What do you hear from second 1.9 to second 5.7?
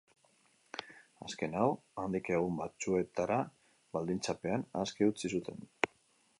handik egun batzuetarabaldintzapean aske utzi zuten.